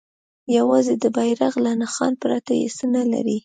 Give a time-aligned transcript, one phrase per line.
[0.57, 3.37] یوازې د بیرغ له نښان پرته یې څه نه لري.